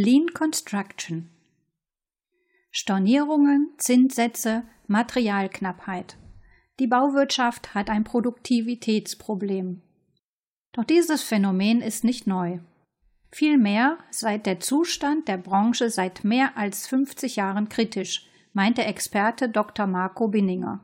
[0.00, 1.28] Lean Construction.
[2.70, 6.16] Stornierungen, Zinssätze, Materialknappheit.
[6.78, 9.82] Die Bauwirtschaft hat ein Produktivitätsproblem.
[10.70, 12.60] Doch dieses Phänomen ist nicht neu.
[13.32, 19.48] Vielmehr sei der Zustand der Branche seit mehr als 50 Jahren kritisch, meint der Experte
[19.48, 19.88] Dr.
[19.88, 20.78] Marco Binninger.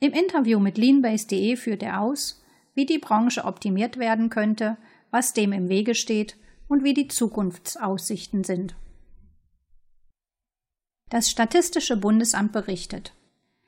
[0.00, 2.42] Im Interview mit leanbase.de führt er aus,
[2.72, 4.78] wie die Branche optimiert werden könnte,
[5.10, 8.76] was dem im Wege steht und wie die Zukunftsaussichten sind.
[11.10, 13.14] Das Statistische Bundesamt berichtet,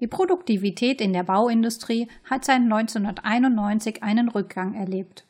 [0.00, 5.26] die Produktivität in der Bauindustrie hat seit 1991 einen Rückgang erlebt.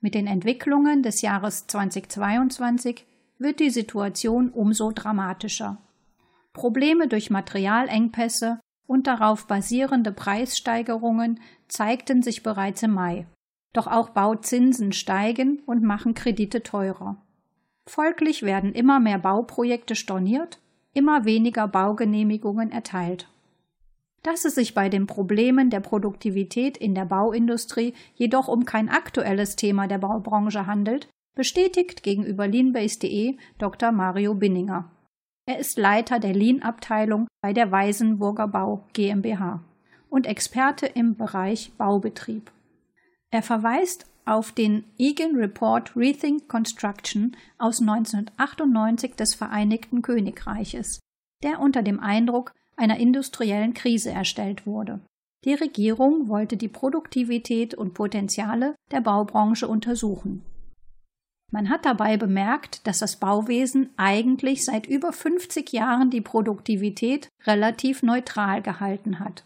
[0.00, 3.04] Mit den Entwicklungen des Jahres 2022
[3.38, 5.78] wird die Situation umso dramatischer.
[6.52, 13.26] Probleme durch Materialengpässe und darauf basierende Preissteigerungen zeigten sich bereits im Mai.
[13.72, 17.16] Doch auch Bauzinsen steigen und machen Kredite teurer.
[17.86, 20.58] Folglich werden immer mehr Bauprojekte storniert,
[20.94, 23.28] immer weniger Baugenehmigungen erteilt.
[24.22, 29.56] Dass es sich bei den Problemen der Produktivität in der Bauindustrie jedoch um kein aktuelles
[29.56, 33.92] Thema der Baubranche handelt, bestätigt gegenüber leanbase.de Dr.
[33.92, 34.90] Mario Binninger.
[35.46, 39.62] Er ist Leiter der Lean-Abteilung bei der Weisenburger Bau GmbH
[40.10, 42.50] und Experte im Bereich Baubetrieb.
[43.30, 51.00] Er verweist auf den Egan Report Rethink Construction aus 1998 des Vereinigten Königreiches,
[51.42, 55.00] der unter dem Eindruck einer industriellen Krise erstellt wurde.
[55.44, 60.42] Die Regierung wollte die Produktivität und Potenziale der Baubranche untersuchen.
[61.50, 68.02] Man hat dabei bemerkt, dass das Bauwesen eigentlich seit über 50 Jahren die Produktivität relativ
[68.02, 69.44] neutral gehalten hat,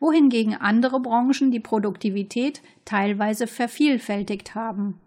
[0.00, 5.00] wohingegen andere Branchen die Produktivität teilweise vervielfältigt haben.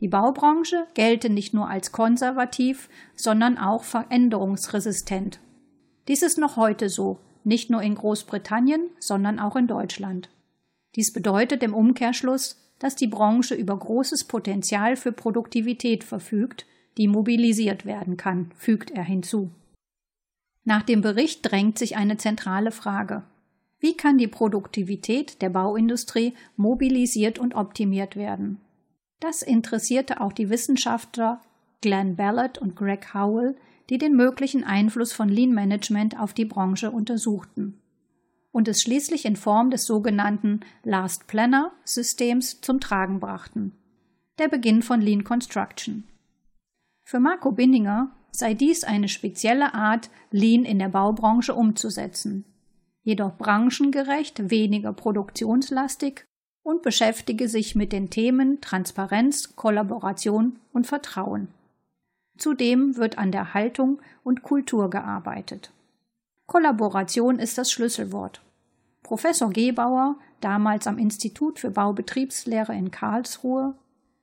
[0.00, 5.40] Die Baubranche gelte nicht nur als konservativ, sondern auch veränderungsresistent.
[6.08, 10.30] Dies ist noch heute so, nicht nur in Großbritannien, sondern auch in Deutschland.
[10.96, 16.66] Dies bedeutet im Umkehrschluss, dass die Branche über großes Potenzial für Produktivität verfügt,
[16.96, 19.50] die mobilisiert werden kann, fügt er hinzu.
[20.64, 23.22] Nach dem Bericht drängt sich eine zentrale Frage.
[23.80, 28.60] Wie kann die Produktivität der Bauindustrie mobilisiert und optimiert werden?
[29.18, 31.40] Das interessierte auch die Wissenschaftler
[31.80, 33.56] Glenn Ballard und Greg Howell,
[33.88, 37.80] die den möglichen Einfluss von Lean Management auf die Branche untersuchten
[38.52, 43.72] und es schließlich in Form des sogenannten Last Planner Systems zum Tragen brachten.
[44.38, 46.04] Der Beginn von Lean Construction.
[47.04, 52.44] Für Marco Binninger sei dies eine spezielle Art, Lean in der Baubranche umzusetzen,
[53.02, 56.24] jedoch branchengerecht, weniger produktionslastig
[56.62, 61.48] und beschäftige sich mit den Themen Transparenz, Kollaboration und Vertrauen.
[62.36, 65.70] Zudem wird an der Haltung und Kultur gearbeitet.
[66.46, 68.42] Kollaboration ist das Schlüsselwort.
[69.02, 73.74] Professor Gebauer, damals am Institut für Baubetriebslehre in Karlsruhe,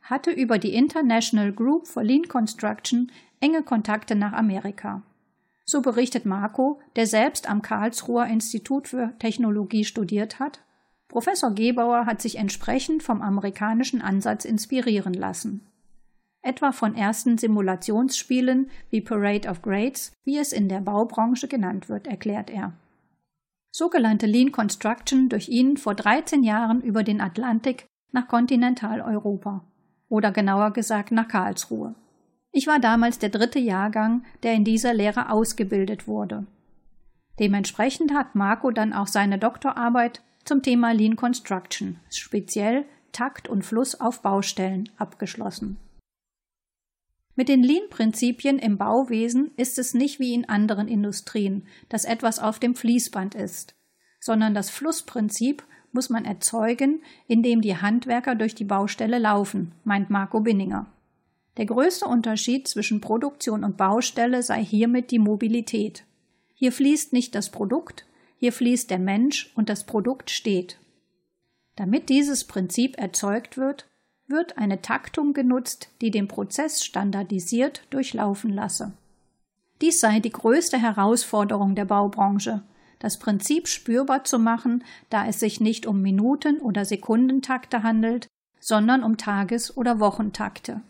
[0.01, 5.01] hatte über die International Group for Lean Construction enge Kontakte nach Amerika.
[5.69, 10.61] So berichtet Marco, der selbst am Karlsruher Institut für Technologie studiert hat.
[11.07, 15.67] Professor Gebauer hat sich entsprechend vom amerikanischen Ansatz inspirieren lassen
[16.47, 22.07] etwa von ersten Simulationsspielen wie Parade of Grades, wie es in der Baubranche genannt wird,
[22.07, 22.73] erklärt er.
[23.72, 29.66] So gelangte Lean Construction durch ihn vor 13 Jahren über den Atlantik nach Kontinentaleuropa
[30.09, 31.94] oder genauer gesagt nach Karlsruhe.
[32.57, 36.47] Ich war damals der dritte Jahrgang, der in dieser Lehre ausgebildet wurde.
[37.40, 44.01] Dementsprechend hat Marco dann auch seine Doktorarbeit zum Thema Lean Construction, speziell Takt und Fluss
[44.01, 45.78] auf Baustellen, abgeschlossen.
[47.35, 52.58] Mit den Lean-Prinzipien im Bauwesen ist es nicht wie in anderen Industrien, dass etwas auf
[52.58, 53.76] dem Fließband ist,
[54.20, 55.61] sondern das Flussprinzip
[55.91, 60.87] muss man erzeugen, indem die Handwerker durch die Baustelle laufen, meint Marco Binninger.
[61.57, 66.03] Der größte Unterschied zwischen Produktion und Baustelle sei hiermit die Mobilität.
[66.53, 68.05] Hier fließt nicht das Produkt,
[68.37, 70.77] hier fließt der Mensch und das Produkt steht.
[71.75, 73.87] Damit dieses Prinzip erzeugt wird,
[74.27, 78.93] wird eine Taktung genutzt, die den Prozess standardisiert durchlaufen lasse.
[79.81, 82.63] Dies sei die größte Herausforderung der Baubranche,
[82.99, 88.27] das Prinzip spürbar zu machen, da es sich nicht um Minuten- oder Sekundentakte handelt,
[88.59, 90.81] sondern um Tages- oder Wochentakte.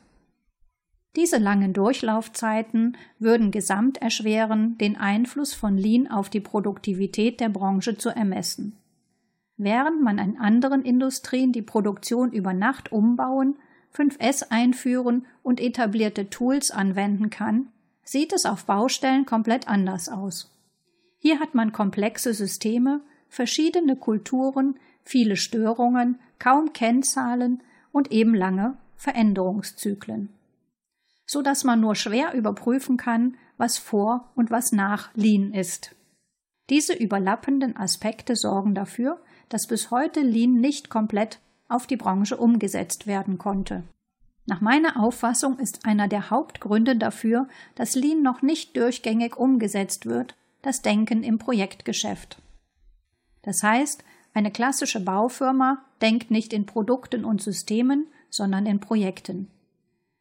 [1.18, 7.98] Diese langen Durchlaufzeiten würden gesamt erschweren, den Einfluss von Lean auf die Produktivität der Branche
[7.98, 8.78] zu ermessen.
[9.58, 13.56] Während man in anderen Industrien die Produktion über Nacht umbauen,
[13.96, 17.70] 5S einführen und etablierte Tools anwenden kann,
[18.04, 20.56] sieht es auf Baustellen komplett anders aus.
[21.18, 30.30] Hier hat man komplexe Systeme, verschiedene Kulturen, viele Störungen, kaum Kennzahlen und eben lange Veränderungszyklen,
[31.28, 35.96] so dass man nur schwer überprüfen kann, was vor und was nach Lean ist.
[36.70, 41.40] Diese überlappenden Aspekte sorgen dafür, dass bis heute Lean nicht komplett
[41.70, 43.84] auf die Branche umgesetzt werden konnte.
[44.46, 50.36] Nach meiner Auffassung ist einer der Hauptgründe dafür, dass Lean noch nicht durchgängig umgesetzt wird,
[50.62, 52.42] das Denken im Projektgeschäft.
[53.42, 54.04] Das heißt,
[54.34, 59.50] eine klassische Baufirma denkt nicht in Produkten und Systemen, sondern in Projekten.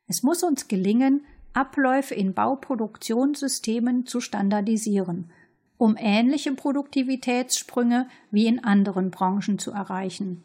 [0.06, 5.30] Es muss uns gelingen, Abläufe in Bauproduktionssystemen zu standardisieren,
[5.78, 10.44] um ähnliche Produktivitätssprünge wie in anderen Branchen zu erreichen.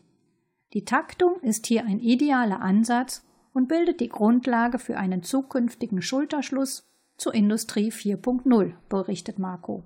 [0.74, 6.84] Die Taktung ist hier ein idealer Ansatz und bildet die Grundlage für einen zukünftigen Schulterschluss
[7.18, 9.84] zur Industrie 4.0, berichtet Marco.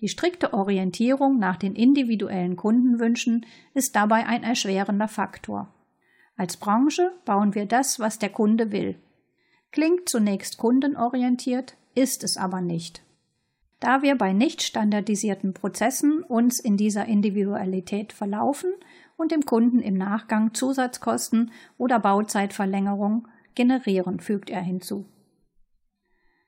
[0.00, 5.72] Die strikte Orientierung nach den individuellen Kundenwünschen ist dabei ein erschwerender Faktor.
[6.42, 8.96] Als Branche bauen wir das, was der Kunde will.
[9.70, 13.04] Klingt zunächst kundenorientiert, ist es aber nicht.
[13.78, 18.72] Da wir bei nicht standardisierten Prozessen uns in dieser Individualität verlaufen
[19.16, 25.06] und dem Kunden im Nachgang Zusatzkosten oder Bauzeitverlängerung generieren, fügt er hinzu.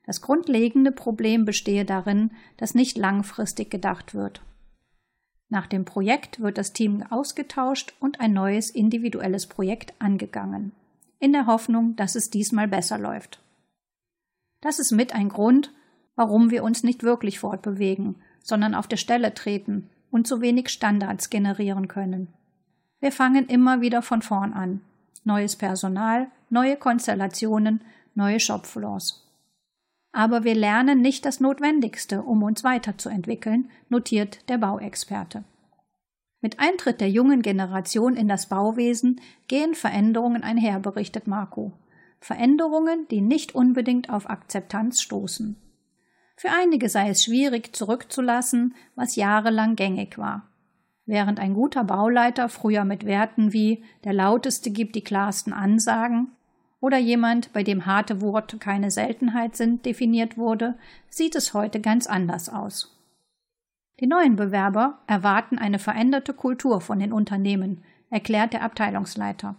[0.07, 4.43] Das grundlegende Problem bestehe darin, dass nicht langfristig gedacht wird.
[5.55, 10.73] Nach dem Projekt wird das Team ausgetauscht und ein neues individuelles Projekt angegangen,
[11.21, 13.41] in der Hoffnung, dass es diesmal besser läuft.
[14.63, 15.73] Das ist mit ein Grund,
[16.17, 21.31] warum wir uns nicht wirklich fortbewegen, sondern auf der Stelle treten und zu wenig Standards
[21.31, 22.35] generieren können.
[22.99, 24.81] Wir fangen immer wieder von vorn an.
[25.23, 27.81] Neues Personal, neue Konstellationen,
[28.17, 29.24] neue Shopfloors.
[30.17, 35.43] Aber wir lernen nicht das Notwendigste, um uns weiterzuentwickeln, notiert der Bauexperte.
[36.41, 41.73] Mit Eintritt der jungen Generation in das Bauwesen gehen Veränderungen einher, berichtet Marco.
[42.21, 45.57] Veränderungen, die nicht unbedingt auf Akzeptanz stoßen.
[46.37, 50.49] Für einige sei es schwierig zurückzulassen, was jahrelang gängig war.
[51.07, 56.31] Während ein guter Bauleiter früher mit Werten wie der lauteste gibt die klarsten Ansagen
[56.85, 60.75] oder jemand, bei dem harte Worte keine Seltenheit sind, definiert wurde,
[61.09, 63.01] sieht es heute ganz anders aus.
[64.01, 69.57] Die neuen Bewerber erwarten eine veränderte Kultur von den Unternehmen, erklärt der Abteilungsleiter.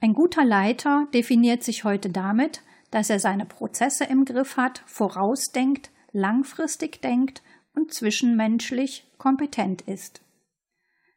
[0.00, 5.92] Ein guter Leiter definiert sich heute damit, dass er seine Prozesse im Griff hat, vorausdenkt,
[6.10, 7.40] langfristig denkt
[7.76, 10.23] und zwischenmenschlich kompetent ist.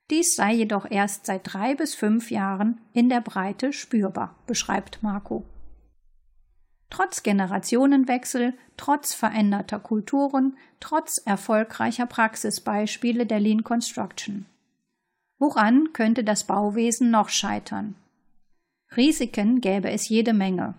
[0.10, 5.46] Dies sei jedoch erst seit drei bis fünf Jahren in der Breite spürbar, beschreibt Marco.
[6.90, 14.46] Trotz Generationenwechsel, trotz veränderter Kulturen, trotz erfolgreicher Praxisbeispiele der Lean Construction.
[15.38, 17.96] Woran könnte das Bauwesen noch scheitern?
[18.96, 20.76] Risiken gäbe es jede Menge.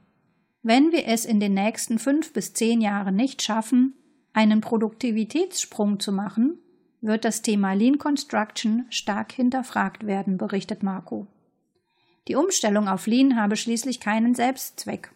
[0.63, 3.94] Wenn wir es in den nächsten fünf bis zehn Jahren nicht schaffen,
[4.32, 6.58] einen Produktivitätssprung zu machen,
[7.00, 11.26] wird das Thema Lean Construction stark hinterfragt werden, berichtet Marco.
[12.26, 15.10] Die Umstellung auf Lean habe schließlich keinen Selbstzweck.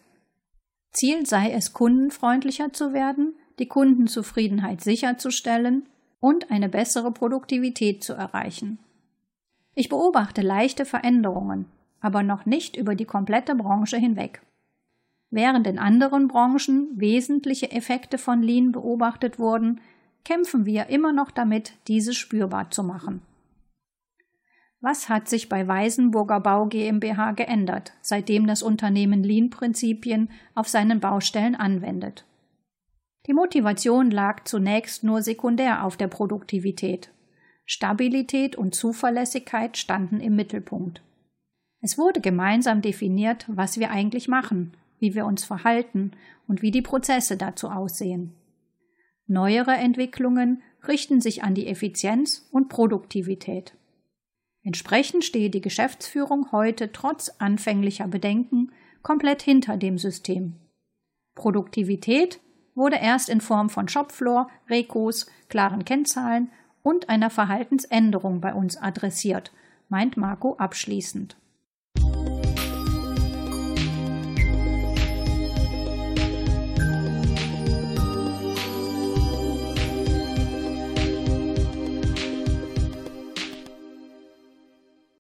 [0.93, 5.87] Ziel sei es, kundenfreundlicher zu werden, die Kundenzufriedenheit sicherzustellen
[6.21, 8.79] und eine bessere Produktivität zu erreichen.
[9.75, 11.67] Ich beobachte leichte Veränderungen,
[12.01, 14.43] aber noch nicht über die komplette Branche hinweg.
[15.31, 19.81] Während in anderen Branchen wesentliche Effekte von Lean beobachtet wurden,
[20.25, 23.23] kämpfen wir immer noch damit, diese spürbar zu machen.
[24.81, 31.55] Was hat sich bei Weisenburger Bau GmbH geändert, seitdem das Unternehmen Lean-Prinzipien auf seinen Baustellen
[31.55, 32.25] anwendet?
[33.27, 37.11] Die Motivation lag zunächst nur sekundär auf der Produktivität.
[37.65, 41.01] Stabilität und Zuverlässigkeit standen im Mittelpunkt.
[41.81, 46.11] Es wurde gemeinsam definiert, was wir eigentlich machen, wie wir uns verhalten
[46.49, 48.35] und wie die Prozesse dazu aussehen.
[49.27, 53.75] Neuere Entwicklungen richten sich an die Effizienz und Produktivität.
[54.65, 60.55] Entsprechend stehe die Geschäftsführung heute trotz anfänglicher Bedenken komplett hinter dem System.
[61.35, 62.41] Produktivität
[62.75, 66.51] wurde erst in Form von Shopfloor, Rekos, klaren Kennzahlen
[66.83, 69.53] und einer Verhaltensänderung bei uns adressiert,
[69.89, 71.37] meint Marco abschließend.